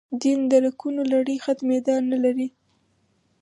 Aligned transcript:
دین 0.21 0.39
درکونو 0.51 1.01
لړۍ 1.11 1.37
ختمېدا 1.45 1.95
نه 2.11 2.17
لري. 2.23 2.47